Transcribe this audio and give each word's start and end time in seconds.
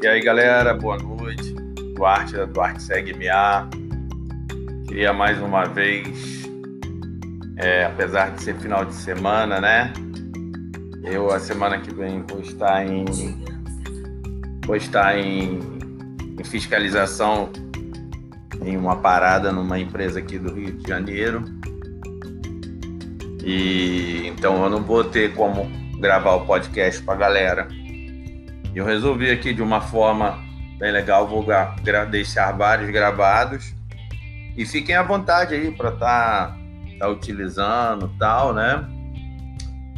E 0.00 0.06
aí, 0.06 0.20
galera, 0.20 0.74
boa 0.74 0.96
noite. 0.96 1.52
Duarte 1.96 2.34
da 2.34 2.44
Duarte 2.44 2.80
Segue 2.80 3.14
MA. 3.14 3.68
Queria 4.86 5.12
mais 5.12 5.42
uma 5.42 5.64
vez, 5.64 6.48
é, 7.56 7.84
apesar 7.84 8.30
de 8.30 8.44
ser 8.44 8.54
final 8.58 8.84
de 8.84 8.94
semana, 8.94 9.60
né? 9.60 9.92
Eu, 11.02 11.32
a 11.32 11.40
semana 11.40 11.80
que 11.80 11.92
vem, 11.92 12.22
vou 12.30 12.38
estar 12.38 12.86
em, 12.86 13.04
vou 14.64 14.76
estar 14.76 15.18
em, 15.18 15.58
em 16.38 16.44
fiscalização 16.44 17.50
em 18.62 18.76
uma 18.76 18.94
parada 18.94 19.50
numa 19.50 19.80
empresa 19.80 20.20
aqui 20.20 20.38
do 20.38 20.54
Rio 20.54 20.74
de 20.74 20.88
Janeiro. 20.88 21.42
E 23.44 24.28
então 24.28 24.62
eu 24.62 24.70
não 24.70 24.80
vou 24.80 25.02
ter 25.02 25.34
como 25.34 25.68
gravar 25.98 26.34
o 26.34 26.46
podcast 26.46 27.02
para 27.02 27.14
a 27.14 27.16
galera. 27.16 27.77
Eu 28.74 28.84
resolvi 28.84 29.30
aqui 29.30 29.54
de 29.54 29.62
uma 29.62 29.80
forma 29.80 30.38
bem 30.78 30.92
legal, 30.92 31.26
vou 31.26 31.44
deixar 32.10 32.52
vários 32.52 32.90
gravados 32.90 33.74
e 34.56 34.64
fiquem 34.64 34.94
à 34.94 35.02
vontade 35.02 35.54
aí 35.54 35.70
para 35.70 35.90
estar 35.90 36.48
tá, 36.48 36.56
tá 36.98 37.08
utilizando 37.08 38.08
tal, 38.18 38.54
né? 38.54 38.84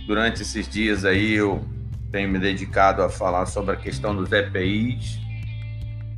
Durante 0.07 0.43
esses 0.43 0.69
dias 0.69 1.05
aí 1.05 1.35
eu 1.35 1.65
tenho 2.11 2.29
me 2.29 2.39
dedicado 2.39 3.03
a 3.03 3.09
falar 3.09 3.47
sobre 3.47 3.75
a 3.75 3.77
questão 3.77 4.15
dos 4.15 4.33
EPIs. 4.33 5.19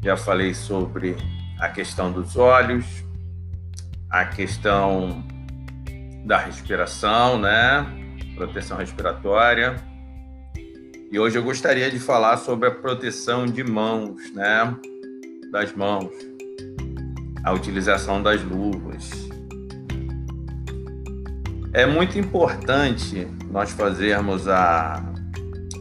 Já 0.02 0.16
falei 0.16 0.54
sobre 0.54 1.16
a 1.58 1.68
questão 1.68 2.12
dos 2.12 2.36
olhos, 2.36 2.84
a 4.10 4.24
questão 4.24 5.24
da 6.24 6.38
respiração, 6.38 7.38
né? 7.38 7.86
Proteção 8.36 8.76
respiratória 8.76 9.91
e 11.12 11.18
hoje 11.18 11.36
eu 11.36 11.42
gostaria 11.42 11.90
de 11.90 11.98
falar 11.98 12.38
sobre 12.38 12.68
a 12.68 12.70
proteção 12.70 13.44
de 13.44 13.62
mãos, 13.62 14.32
né? 14.32 14.74
Das 15.50 15.70
mãos, 15.74 16.10
a 17.44 17.52
utilização 17.52 18.22
das 18.22 18.42
luvas. 18.42 19.10
É 21.74 21.84
muito 21.84 22.18
importante 22.18 23.28
nós 23.50 23.72
fazermos 23.72 24.48
a, 24.48 25.04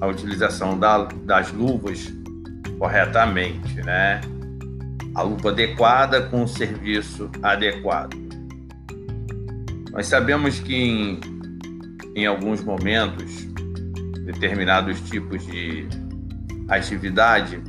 a 0.02 0.08
utilização 0.08 0.78
da, 0.78 1.06
das 1.06 1.50
luvas 1.54 2.12
corretamente, 2.78 3.76
né? 3.86 4.20
A 5.16 5.22
luva 5.22 5.52
adequada 5.52 6.24
com 6.24 6.44
o 6.44 6.48
serviço 6.48 7.32
adequado. 7.42 8.18
Nós 9.94 10.08
sabemos 10.08 10.60
que 10.60 10.76
em, 10.76 11.20
em 12.18 12.26
alguns 12.26 12.62
momentos 12.62 13.51
determinados 14.26 15.00
tipos 15.02 15.46
de 15.46 15.88
atividade, 16.68 17.62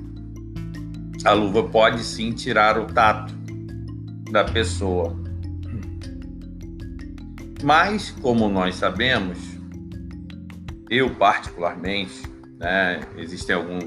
a 1.25 1.33
luva 1.33 1.65
pode 1.65 2.03
sim 2.03 2.33
tirar 2.33 2.79
o 2.79 2.87
tato 2.87 3.33
da 4.31 4.45
pessoa. 4.45 5.17
Mas, 7.63 8.11
como 8.11 8.49
nós 8.49 8.75
sabemos, 8.75 9.39
eu 10.91 11.11
particularmente, 11.11 12.23
né, 12.59 13.01
existem 13.17 13.55
algum, 13.55 13.79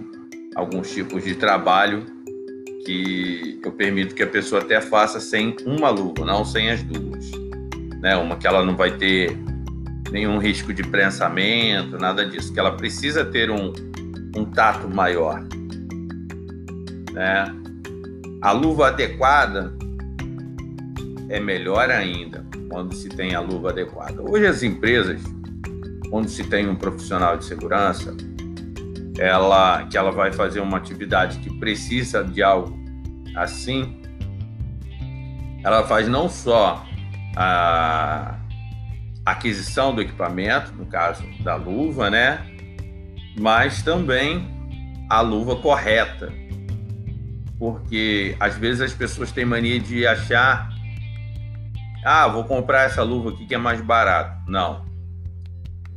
alguns 0.56 0.92
tipos 0.94 1.24
de 1.24 1.36
trabalho 1.36 2.06
que 2.86 3.60
eu 3.64 3.72
permito 3.72 4.16
que 4.16 4.24
a 4.24 4.28
pessoa 4.28 4.62
até 4.62 4.80
faça 4.80 5.20
sem 5.20 5.56
uma 5.66 5.90
luva, 5.90 6.24
não 6.24 6.46
sem 6.46 6.70
as 6.70 6.84
duas. 6.84 7.30
Né? 8.00 8.16
Uma 8.16 8.38
que 8.38 8.48
ela 8.48 8.64
não 8.64 8.78
vai 8.78 8.96
ter 8.96 9.36
nenhum 10.16 10.38
risco 10.38 10.74
de 10.74 10.82
prensamento, 10.82 11.98
nada 11.98 12.26
disso, 12.26 12.54
que 12.54 12.58
ela 12.58 12.72
precisa 12.78 13.26
ter 13.26 13.52
um, 13.52 13.74
um 14.34 14.46
tato 14.46 14.88
maior. 14.88 15.44
Né? 17.12 17.54
A 18.42 18.54
luva 18.54 18.88
adequada 18.88 19.76
é 21.28 21.38
melhor 21.38 21.90
ainda 21.90 22.46
quando 22.72 22.96
se 22.96 23.10
tem 23.10 23.36
a 23.36 23.42
luva 23.42 23.72
adequada. 23.72 24.22
Hoje 24.22 24.48
as 24.48 24.64
empresas, 24.64 25.22
quando 26.10 26.30
se 26.30 26.46
tem 26.46 26.66
um 26.70 26.78
profissional 26.78 27.36
de 27.36 27.44
segurança, 27.44 28.16
ela 29.20 29.84
que 29.84 29.98
ela 29.98 30.12
vai 30.12 30.32
fazer 30.32 30.62
uma 30.62 30.78
atividade 30.78 31.40
que 31.40 31.60
precisa 31.60 32.24
de 32.24 32.42
algo 32.42 32.74
assim, 33.36 34.02
ela 35.62 35.84
faz 35.84 36.08
não 36.08 36.30
só 36.30 36.86
a 37.36 38.45
aquisição 39.26 39.94
do 39.94 40.02
equipamento, 40.02 40.72
no 40.74 40.86
caso 40.86 41.24
da 41.44 41.56
luva, 41.56 42.10
né? 42.10 42.46
Mas 43.38 43.82
também 43.82 44.48
a 45.10 45.22
luva 45.22 45.56
correta. 45.56 46.32
Porque 47.58 48.36
às 48.40 48.58
vezes 48.58 48.82
as 48.82 48.94
pessoas 48.94 49.32
têm 49.32 49.46
mania 49.46 49.80
de 49.80 50.06
achar 50.06 50.70
ah, 52.08 52.28
vou 52.28 52.44
comprar 52.44 52.84
essa 52.84 53.02
luva 53.02 53.32
aqui 53.32 53.48
que 53.48 53.56
é 53.56 53.58
mais 53.58 53.82
barato. 53.82 54.40
Não. 54.48 54.86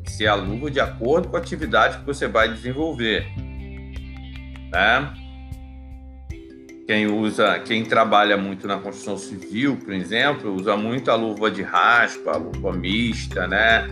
Se 0.07 0.27
a 0.27 0.35
luva 0.35 0.71
de 0.71 0.81
acordo 0.81 1.29
com 1.29 1.37
a 1.37 1.39
atividade 1.39 1.99
que 1.99 2.07
você 2.07 2.27
vai 2.27 2.49
desenvolver. 2.49 3.27
Né? 4.73 5.28
Quem 6.89 7.07
usa, 7.07 7.59
quem 7.59 7.85
trabalha 7.85 8.35
muito 8.39 8.67
na 8.67 8.79
construção 8.79 9.19
civil, 9.19 9.77
por 9.77 9.93
exemplo, 9.93 10.55
usa 10.55 10.75
muito 10.75 11.11
a 11.11 11.15
luva 11.15 11.51
de 11.51 11.61
raspa, 11.61 12.31
a 12.31 12.37
luva 12.39 12.73
mista, 12.73 13.47
né? 13.47 13.87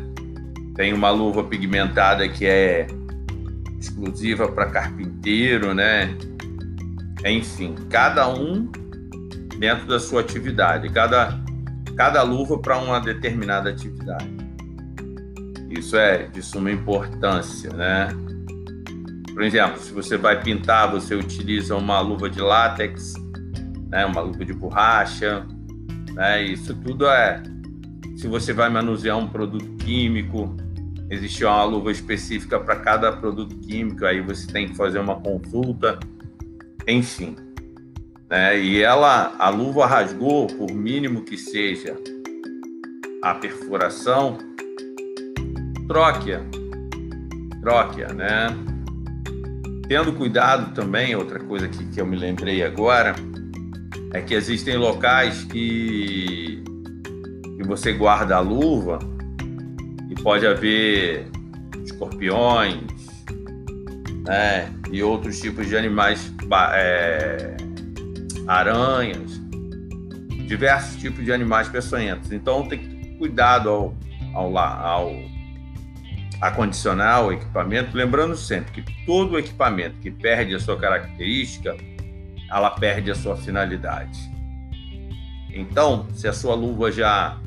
Tem 0.75 0.95
uma 0.95 1.11
luva 1.11 1.45
pigmentada 1.45 2.27
que 2.27 2.47
é 2.47 2.87
exclusiva 3.79 4.49
para 4.49 4.71
carpinteiro, 4.71 5.75
né? 5.75 6.17
Enfim, 7.23 7.75
cada 7.91 8.31
um 8.31 8.65
dentro 9.59 9.87
da 9.87 10.01
sua 10.01 10.23
atividade, 10.23 10.89
cada, 10.89 11.39
cada 11.99 12.23
luva 12.23 12.59
para 12.59 12.79
uma 12.79 12.99
determinada 12.99 13.69
atividade. 13.69 14.35
Isso 15.69 15.99
é 15.99 16.29
de 16.29 16.41
suma 16.41 16.71
importância, 16.71 17.69
né? 17.75 18.09
Por 19.37 19.43
exemplo, 19.43 19.79
se 19.79 19.93
você 19.93 20.17
vai 20.17 20.43
pintar, 20.43 20.91
você 20.91 21.15
utiliza 21.15 21.77
uma 21.77 22.01
luva 22.01 22.31
de 22.31 22.41
látex, 22.41 23.13
né, 23.91 24.07
uma 24.07 24.23
luva 24.23 24.43
de 24.47 24.55
borracha, 24.55 25.47
né, 26.15 26.43
isso 26.43 26.75
tudo 26.77 27.07
é. 27.07 27.43
Se 28.17 28.29
você 28.29 28.55
vai 28.55 28.71
manusear 28.71 29.19
um 29.19 29.29
produto 29.29 29.77
químico, 29.85 30.57
existe 31.11 31.45
uma 31.45 31.63
luva 31.65 31.93
específica 31.93 32.59
para 32.59 32.77
cada 32.77 33.13
produto 33.13 33.55
químico, 33.59 34.07
aí 34.07 34.23
você 34.23 34.47
tem 34.47 34.69
que 34.69 34.75
fazer 34.75 35.01
uma 35.01 35.21
consulta, 35.21 36.01
enfim. 36.89 37.37
Né, 38.31 38.59
e 38.59 38.83
ela, 38.83 39.35
a 39.39 39.51
luva 39.51 39.85
rasgou, 39.85 40.47
por 40.47 40.73
mínimo 40.73 41.21
que 41.21 41.37
seja 41.37 41.95
a 43.23 43.35
perfuração, 43.35 44.39
troque-a, 45.87 46.41
troque-a, 47.61 48.15
né? 48.15 48.76
Tendo 49.89 50.13
cuidado 50.13 50.75
também, 50.75 51.15
outra 51.15 51.39
coisa 51.39 51.69
que, 51.69 51.85
que 51.87 52.01
eu 52.01 52.07
me 52.07 52.17
lembrei 52.17 52.63
agora, 52.65 53.15
é 54.13 54.21
que 54.21 54.35
existem 54.35 54.77
locais 54.77 55.45
que, 55.45 56.63
que 57.57 57.63
você 57.65 57.93
guarda 57.93 58.37
a 58.37 58.41
luva 58.41 58.99
e 60.11 60.15
pode 60.23 60.47
haver 60.47 61.29
escorpiões 61.85 62.83
né, 64.27 64.73
e 64.91 65.03
outros 65.03 65.41
tipos 65.41 65.69
de 65.69 65.77
animais, 65.77 66.33
é, 66.75 67.57
aranhas, 68.49 69.41
diversos 70.49 71.01
tipos 71.01 71.25
de 71.25 71.33
animais 71.33 71.69
peçonhentos. 71.69 72.33
Então 72.33 72.67
tem 72.67 72.79
que 72.79 72.89
ter 72.89 73.19
cuidado 73.19 73.69
ao, 73.69 73.95
ao, 74.35 74.59
ao 74.59 75.36
acondicionar 76.41 77.25
o 77.25 77.33
equipamento, 77.33 77.97
lembrando 77.97 78.37
sempre 78.37 78.83
que 78.83 79.07
todo 79.07 79.39
equipamento 79.39 79.97
que 79.99 80.11
perde 80.11 80.55
a 80.55 80.61
sua 80.61 80.79
característica, 80.79 81.77
ela 82.51 82.71
perde 82.71 83.11
a 83.11 83.15
sua 83.15 83.37
finalidade. 83.37 84.19
Então, 85.51 86.07
se 86.13 86.29
a 86.29 86.33
sua 86.33 86.55
luva 86.55 86.93
já 86.93 87.39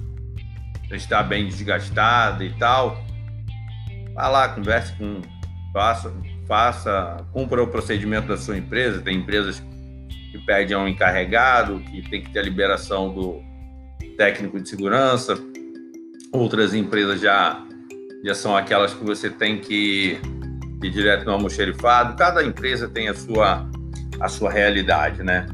está 0.91 1.21
bem 1.21 1.47
desgastada 1.47 2.43
e 2.43 2.51
tal, 2.53 3.03
vá 4.15 4.27
lá, 4.27 4.49
converse 4.49 4.93
com, 4.93 5.21
faça, 5.71 6.11
faça, 6.47 7.17
cumpra 7.31 7.61
o 7.61 7.67
procedimento 7.67 8.27
da 8.27 8.37
sua 8.37 8.57
empresa. 8.57 9.01
Tem 9.01 9.17
empresas 9.17 9.59
que 10.31 10.39
pedem 10.39 10.75
a 10.75 10.79
um 10.79 10.87
encarregado, 10.87 11.79
que 11.79 12.01
tem 12.09 12.23
que 12.23 12.31
ter 12.31 12.39
a 12.39 12.43
liberação 12.43 13.13
do 13.13 13.41
técnico 14.17 14.59
de 14.59 14.67
segurança. 14.67 15.37
Outras 16.31 16.73
empresas 16.73 17.21
já 17.21 17.63
já 18.23 18.33
são 18.33 18.55
aquelas 18.55 18.93
que 18.93 19.03
você 19.03 19.29
tem 19.29 19.59
que 19.59 20.19
ir 20.83 20.89
direto 20.89 21.25
no 21.25 21.31
almoxerifado. 21.31 22.15
Cada 22.15 22.43
empresa 22.43 22.87
tem 22.87 23.07
a 23.07 23.13
sua, 23.13 23.69
a 24.19 24.27
sua 24.27 24.51
realidade, 24.51 25.23
né? 25.23 25.47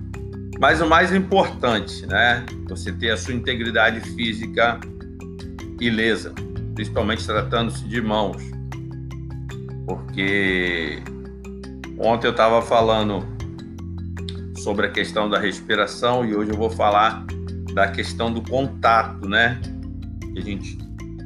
Mas 0.59 0.81
o 0.81 0.87
mais 0.87 1.13
importante, 1.13 2.05
né? 2.05 2.45
Você 2.69 2.91
ter 2.91 3.11
a 3.11 3.17
sua 3.17 3.33
integridade 3.33 3.99
física 4.11 4.79
ilesa, 5.79 6.33
principalmente 6.73 7.25
tratando-se 7.25 7.83
de 7.87 8.01
mãos. 8.01 8.41
Porque 9.85 11.01
ontem 11.99 12.27
eu 12.27 12.31
estava 12.31 12.61
falando 12.61 13.25
sobre 14.57 14.87
a 14.87 14.89
questão 14.89 15.29
da 15.29 15.37
respiração 15.37 16.25
e 16.25 16.35
hoje 16.35 16.51
eu 16.51 16.57
vou 16.57 16.69
falar 16.69 17.25
da 17.73 17.89
questão 17.89 18.31
do 18.31 18.41
contato, 18.41 19.27
né? 19.27 19.59
Que 20.33 20.39
a 20.39 20.41
gente 20.41 20.84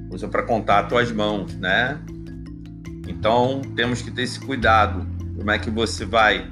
usa 0.09 0.27
para 0.27 0.43
contato 0.43 0.97
as 0.97 1.11
mãos, 1.11 1.55
né? 1.55 1.99
Então 3.07 3.61
temos 3.75 4.01
que 4.01 4.11
ter 4.11 4.23
esse 4.23 4.39
cuidado. 4.39 5.07
Como 5.37 5.49
é 5.51 5.57
que 5.57 5.69
você 5.69 6.05
vai 6.05 6.47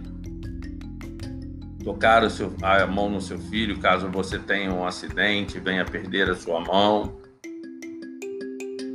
tocar 1.83 2.23
o 2.23 2.29
seu, 2.29 2.53
a 2.61 2.85
mão 2.85 3.09
no 3.09 3.21
seu 3.21 3.37
filho 3.37 3.79
caso 3.79 4.09
você 4.09 4.37
tenha 4.37 4.73
um 4.73 4.85
acidente, 4.85 5.59
venha 5.59 5.85
perder 5.85 6.29
a 6.29 6.35
sua 6.35 6.59
mão? 6.61 7.17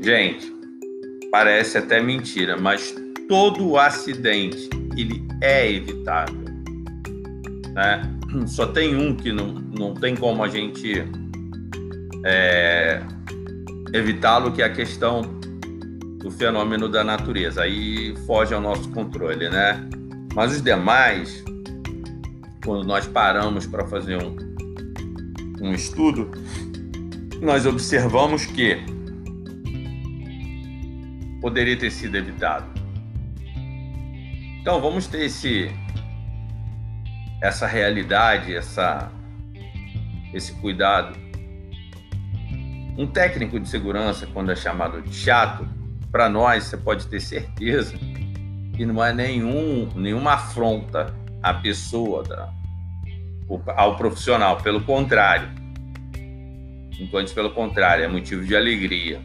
Gente, 0.01 0.53
parece 1.31 1.79
até 1.79 2.03
mentira, 2.03 2.57
mas 2.57 2.95
todo 3.29 3.79
acidente 3.79 4.69
ele 4.97 5.27
é 5.41 5.71
evitável, 5.73 6.45
né? 7.73 8.03
Só 8.47 8.67
tem 8.67 8.97
um 8.97 9.15
que 9.15 9.33
não, 9.33 9.53
não 9.53 9.95
tem 9.95 10.17
como 10.17 10.43
a 10.43 10.49
gente 10.49 11.05
é, 12.25 13.03
evitá-lo, 13.93 14.53
que 14.53 14.63
é 14.63 14.65
a 14.65 14.73
questão 14.73 15.23
do 16.19 16.31
fenômeno 16.31 16.89
da 16.89 17.05
natureza. 17.05 17.63
Aí 17.63 18.15
foge 18.27 18.55
ao 18.55 18.61
nosso 18.61 18.89
controle, 18.91 19.49
né? 19.49 19.89
Mas 20.35 20.53
os 20.53 20.63
demais, 20.63 21.45
quando 22.65 22.85
nós 22.85 23.07
paramos 23.07 23.67
para 23.67 23.87
fazer 23.87 24.23
um, 24.23 24.37
um 25.61 25.73
estudo, 25.73 26.31
nós 27.41 27.67
observamos 27.67 28.47
que 28.47 28.79
poderia 31.41 31.77
ter 31.77 31.91
sido 31.91 32.17
evitado. 32.17 32.65
Então 34.61 34.81
vamos 34.81 35.09
ter 35.09 35.25
esse 35.25 35.71
essa 37.43 37.67
realidade, 37.67 38.55
essa 38.55 39.11
esse 40.33 40.53
cuidado. 40.55 41.19
Um 42.97 43.07
técnico 43.07 43.59
de 43.59 43.69
segurança, 43.69 44.27
quando 44.33 44.53
é 44.53 44.57
chamado 44.57 45.01
de 45.01 45.15
chato, 45.15 45.67
para 46.11 46.29
nós 46.29 46.65
você 46.65 46.77
pode 46.77 47.07
ter 47.07 47.21
certeza 47.21 47.95
que 48.77 48.85
não 48.85 49.03
é 49.03 49.13
nenhum 49.13 49.89
nenhuma 49.95 50.35
afronta 50.35 51.15
à 51.43 51.55
pessoa, 51.55 52.23
da, 52.23 52.53
ao 53.77 53.97
profissional, 53.97 54.59
pelo 54.59 54.83
contrário. 54.83 55.49
Enquanto 56.99 57.35
pelo 57.35 57.51
contrário, 57.51 58.05
é 58.05 58.09
motivo 58.09 58.45
de 58.45 58.55
alegria. 58.55 59.21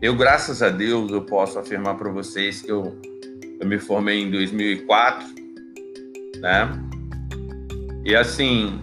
Eu, 0.00 0.16
graças 0.16 0.62
a 0.62 0.70
Deus, 0.70 1.12
eu 1.12 1.22
posso 1.22 1.58
afirmar 1.58 1.96
para 1.96 2.10
vocês 2.10 2.62
que 2.62 2.70
eu 2.70 2.98
eu 3.60 3.66
me 3.66 3.78
formei 3.78 4.22
em 4.22 4.30
2004, 4.30 5.26
né? 6.40 6.70
E 8.02 8.16
assim, 8.16 8.82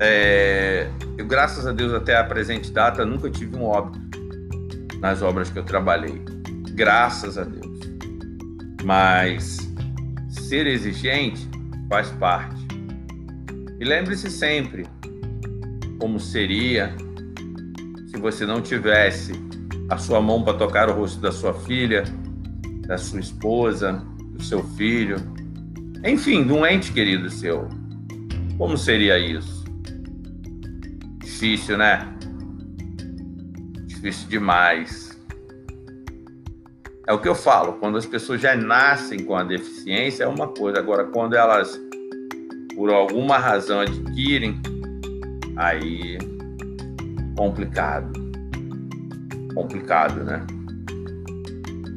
é, 0.00 0.88
eu 1.16 1.26
graças 1.26 1.66
a 1.66 1.72
Deus 1.72 1.92
até 1.92 2.16
a 2.16 2.24
presente 2.24 2.70
data 2.70 3.04
nunca 3.04 3.30
tive 3.30 3.56
um 3.56 3.64
óbito 3.64 4.00
nas 5.00 5.22
obras 5.22 5.50
que 5.50 5.58
eu 5.58 5.64
trabalhei, 5.64 6.22
graças 6.70 7.38
a 7.38 7.44
Deus. 7.44 7.78
Mas 8.84 9.58
ser 10.28 10.66
exigente 10.66 11.48
faz 11.88 12.10
parte. 12.12 12.66
E 13.80 13.84
lembre-se 13.84 14.30
sempre 14.30 14.86
como 15.98 16.18
seria 16.18 16.94
se 18.08 18.16
você 18.18 18.46
não 18.46 18.60
tivesse 18.60 19.32
a 19.88 19.96
sua 19.96 20.20
mão 20.20 20.42
para 20.42 20.54
tocar 20.54 20.88
o 20.88 20.92
rosto 20.92 21.20
da 21.20 21.32
sua 21.32 21.54
filha, 21.54 22.04
da 22.86 22.98
sua 22.98 23.20
esposa, 23.20 24.04
do 24.32 24.42
seu 24.42 24.62
filho, 24.62 25.16
enfim, 26.04 26.46
de 26.46 26.52
um 26.52 26.66
ente 26.66 26.92
querido 26.92 27.28
seu. 27.30 27.68
Como 28.56 28.76
seria 28.76 29.18
isso? 29.18 29.57
Difícil, 31.38 31.78
né? 31.78 32.04
Difícil 33.86 34.28
demais. 34.28 35.16
É 37.06 37.12
o 37.12 37.20
que 37.20 37.28
eu 37.28 37.34
falo, 37.36 37.74
quando 37.74 37.96
as 37.96 38.04
pessoas 38.04 38.40
já 38.40 38.56
nascem 38.56 39.22
com 39.22 39.36
a 39.36 39.44
deficiência 39.44 40.24
é 40.24 40.26
uma 40.26 40.48
coisa, 40.48 40.80
agora 40.80 41.04
quando 41.04 41.34
elas 41.34 41.80
por 42.74 42.90
alguma 42.90 43.38
razão 43.38 43.78
adquirem, 43.78 44.60
aí 45.56 46.18
complicado. 47.36 48.12
Complicado, 49.54 50.24
né? 50.24 50.44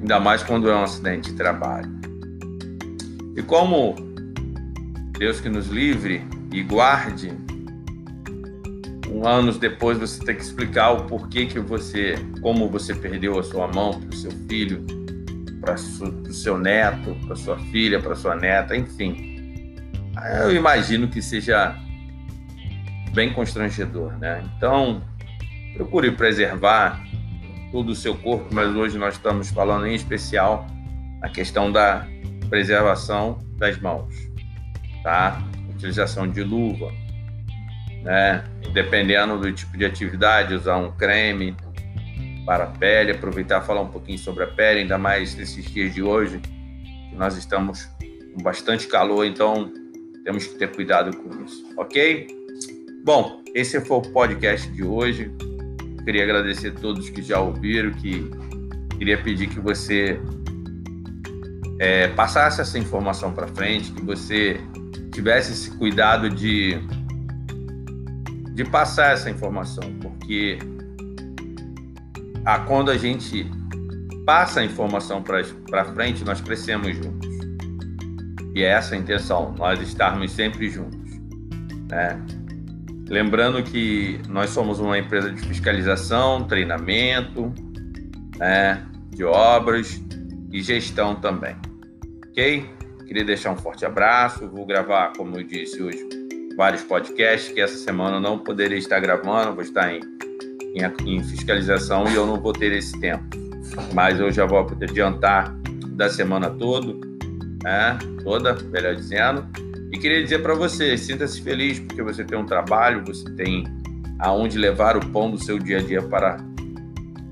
ainda 0.01 0.19
mais 0.19 0.43
quando 0.43 0.69
é 0.69 0.75
um 0.75 0.83
acidente 0.83 1.31
de 1.31 1.35
trabalho. 1.35 1.89
E 3.35 3.41
como 3.41 3.95
Deus 5.17 5.41
que 5.41 5.49
nos 5.49 5.67
livre 5.67 6.23
e 6.53 6.61
guarde, 6.61 7.33
anos 9.27 9.57
depois 9.57 9.97
você 9.97 10.23
tem 10.23 10.35
que 10.35 10.41
explicar 10.41 10.91
o 10.91 11.05
porquê 11.05 11.45
que 11.45 11.59
você, 11.59 12.15
como 12.41 12.69
você 12.69 12.93
perdeu 12.93 13.39
a 13.39 13.43
sua 13.43 13.67
mão 13.67 13.99
para 13.99 14.09
o 14.09 14.15
seu 14.15 14.31
filho, 14.47 14.85
para 15.59 15.75
o 15.75 16.33
seu 16.33 16.57
neto, 16.57 17.15
para 17.25 17.35
sua 17.35 17.57
filha, 17.57 17.99
para 17.99 18.15
sua 18.15 18.35
neta, 18.35 18.75
enfim. 18.75 19.75
Eu 20.43 20.55
imagino 20.55 21.07
que 21.07 21.21
seja 21.21 21.75
bem 23.13 23.31
constrangedor, 23.33 24.17
né? 24.17 24.43
Então, 24.57 25.01
procure 25.75 26.11
preservar 26.11 27.01
todo 27.71 27.89
o 27.89 27.95
seu 27.95 28.15
corpo, 28.15 28.53
mas 28.53 28.75
hoje 28.75 28.97
nós 28.97 29.15
estamos 29.15 29.49
falando 29.49 29.87
em 29.87 29.95
especial 29.95 30.67
a 31.21 31.29
questão 31.29 31.71
da 31.71 32.05
preservação 32.49 33.39
das 33.57 33.79
mãos, 33.79 34.13
tá? 35.03 35.41
Utilização 35.69 36.27
de 36.27 36.43
luva, 36.43 36.91
né? 38.03 38.43
Dependendo 38.73 39.37
do 39.37 39.51
tipo 39.51 39.77
de 39.77 39.85
atividade, 39.85 40.53
usar 40.53 40.77
um 40.77 40.91
creme 40.91 41.55
para 42.45 42.65
a 42.65 42.67
pele, 42.67 43.11
aproveitar 43.11 43.61
falar 43.61 43.81
um 43.81 43.89
pouquinho 43.89 44.17
sobre 44.17 44.43
a 44.43 44.47
pele, 44.47 44.81
ainda 44.81 44.97
mais 44.97 45.35
nesses 45.35 45.65
dias 45.65 45.93
de 45.93 46.01
hoje, 46.01 46.39
que 46.39 47.15
nós 47.15 47.37
estamos 47.37 47.87
com 48.33 48.41
bastante 48.41 48.87
calor, 48.87 49.25
então 49.25 49.71
temos 50.23 50.47
que 50.47 50.55
ter 50.55 50.71
cuidado 50.71 51.15
com 51.15 51.43
isso, 51.43 51.65
ok? 51.77 52.27
Bom, 53.03 53.41
esse 53.53 53.79
foi 53.81 53.97
o 53.97 54.01
podcast 54.01 54.69
de 54.71 54.83
hoje. 54.83 55.31
Queria 56.05 56.23
agradecer 56.23 56.69
a 56.69 56.79
todos 56.79 57.09
que 57.09 57.21
já 57.21 57.39
ouviram, 57.39 57.91
que 57.91 58.29
queria 58.97 59.21
pedir 59.21 59.47
que 59.47 59.59
você 59.59 60.19
é, 61.79 62.07
passasse 62.09 62.61
essa 62.61 62.77
informação 62.77 63.33
para 63.33 63.47
frente, 63.47 63.91
que 63.91 64.03
você 64.03 64.59
tivesse 65.11 65.51
esse 65.51 65.75
cuidado 65.77 66.29
de, 66.29 66.79
de 68.53 68.65
passar 68.65 69.13
essa 69.13 69.29
informação, 69.29 69.83
porque 70.01 70.59
a, 72.45 72.59
quando 72.59 72.91
a 72.91 72.97
gente 72.97 73.49
passa 74.25 74.59
a 74.59 74.65
informação 74.65 75.23
para 75.23 75.85
frente, 75.85 76.23
nós 76.23 76.41
crescemos 76.41 76.95
juntos. 76.95 77.29
E 78.53 78.63
é 78.63 78.67
essa 78.67 78.95
a 78.95 78.97
intenção, 78.97 79.53
nós 79.57 79.79
estarmos 79.81 80.31
sempre 80.31 80.69
juntos. 80.69 80.99
Né? 81.89 82.21
Lembrando 83.09 83.63
que 83.63 84.19
nós 84.27 84.49
somos 84.49 84.79
uma 84.79 84.97
empresa 84.97 85.31
de 85.31 85.41
fiscalização, 85.41 86.45
treinamento, 86.45 87.53
né, 88.37 88.85
de 89.09 89.23
obras 89.23 90.01
e 90.51 90.61
gestão 90.61 91.15
também. 91.15 91.55
Ok? 92.29 92.69
Queria 93.05 93.25
deixar 93.25 93.51
um 93.51 93.57
forte 93.57 93.85
abraço. 93.85 94.47
Vou 94.49 94.65
gravar, 94.65 95.11
como 95.17 95.37
eu 95.37 95.43
disse 95.43 95.81
hoje, 95.81 96.07
vários 96.55 96.83
podcasts 96.83 97.53
que 97.53 97.61
essa 97.61 97.77
semana 97.77 98.19
não 98.19 98.37
poderei 98.39 98.77
estar 98.77 98.99
gravando, 98.99 99.53
vou 99.53 99.63
estar 99.63 99.93
em, 99.93 100.01
em, 100.75 101.15
em 101.15 101.23
fiscalização 101.23 102.07
e 102.09 102.15
eu 102.15 102.25
não 102.25 102.39
vou 102.39 102.53
ter 102.53 102.71
esse 102.71 102.99
tempo. 102.99 103.23
Mas 103.93 104.19
eu 104.19 104.31
já 104.31 104.45
vou 104.45 104.59
adiantar 104.59 105.55
da 105.95 106.09
semana 106.09 106.49
toda, 106.49 106.93
né, 107.63 107.97
toda, 108.23 108.53
melhor 108.71 108.95
dizendo 108.95 109.47
e 109.91 109.97
queria 109.97 110.23
dizer 110.23 110.41
para 110.41 110.53
você, 110.53 110.97
sinta-se 110.97 111.41
feliz 111.41 111.79
porque 111.79 112.01
você 112.01 112.23
tem 112.23 112.37
um 112.37 112.45
trabalho, 112.45 113.03
você 113.05 113.29
tem 113.31 113.65
aonde 114.19 114.57
levar 114.57 114.95
o 114.95 115.05
pão 115.07 115.29
do 115.29 115.37
seu 115.37 115.59
dia 115.59 115.79
a 115.79 115.81
dia 115.81 116.01
para, 116.01 116.37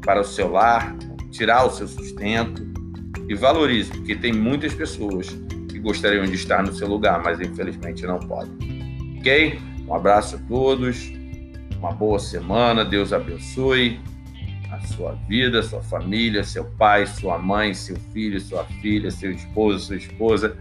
para 0.01 0.19
o 0.19 0.25
seu 0.25 0.51
lar, 0.51 0.93
tirar 1.31 1.65
o 1.65 1.69
seu 1.69 1.87
sustento 1.87 2.67
e 3.29 3.35
valorize, 3.35 3.89
porque 3.91 4.13
tem 4.13 4.33
muitas 4.33 4.73
pessoas 4.73 5.29
que 5.69 5.79
gostariam 5.79 6.25
de 6.25 6.35
estar 6.35 6.61
no 6.61 6.73
seu 6.73 6.87
lugar, 6.87 7.23
mas 7.23 7.39
infelizmente 7.39 8.05
não 8.05 8.19
podem. 8.19 8.78
Ok? 9.19 9.59
Um 9.85 9.93
abraço 9.93 10.37
a 10.37 10.39
todos, 10.47 11.11
uma 11.77 11.91
boa 11.91 12.19
semana, 12.19 12.85
Deus 12.85 13.11
abençoe 13.11 13.99
a 14.71 14.79
sua 14.81 15.13
vida, 15.27 15.61
sua 15.61 15.81
família, 15.81 16.43
seu 16.43 16.63
pai, 16.63 17.05
sua 17.05 17.37
mãe, 17.37 17.73
seu 17.73 17.97
filho, 18.13 18.39
sua 18.39 18.63
filha, 18.81 19.11
seu 19.11 19.31
esposo, 19.31 19.87
sua 19.87 19.95
esposa, 19.97 20.57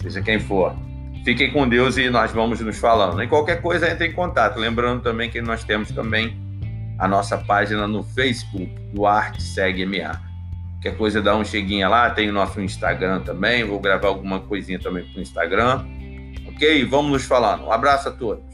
seja 0.00 0.20
quem 0.20 0.38
for. 0.38 0.76
Fiquem 1.24 1.52
com 1.52 1.68
Deus 1.68 1.96
e 1.96 2.10
nós 2.10 2.32
vamos 2.32 2.60
nos 2.60 2.78
falando. 2.78 3.22
E 3.22 3.28
qualquer 3.28 3.62
coisa, 3.62 3.88
entre 3.88 4.08
em 4.08 4.12
contato. 4.12 4.58
Lembrando 4.58 5.02
também 5.02 5.30
que 5.30 5.40
nós 5.40 5.62
temos 5.62 5.90
também 5.92 6.36
a 6.98 7.06
nossa 7.06 7.38
página 7.38 7.86
no 7.86 8.02
Facebook, 8.02 8.68
do 8.92 9.06
Arte 9.06 9.40
Segue 9.40 9.86
MA. 9.86 10.20
Qualquer 10.72 10.98
coisa, 10.98 11.22
dá 11.22 11.36
um 11.36 11.44
cheguinha 11.44 11.88
lá. 11.88 12.10
Tem 12.10 12.28
o 12.28 12.32
nosso 12.32 12.60
Instagram 12.60 13.20
também. 13.20 13.62
Vou 13.62 13.78
gravar 13.78 14.08
alguma 14.08 14.40
coisinha 14.40 14.80
também 14.80 15.04
para 15.04 15.18
o 15.20 15.22
Instagram. 15.22 15.86
Ok? 16.62 16.84
Vamos 16.84 17.10
nos 17.10 17.24
falando. 17.24 17.64
Um 17.64 17.72
abraço 17.72 18.08
a 18.08 18.12
todos. 18.12 18.44